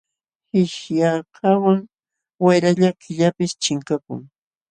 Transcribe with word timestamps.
Qishyakaqwan 0.49 1.79
wayralla 2.43 2.89
qillaypis 3.01 3.51
chinkakun. 3.63 4.21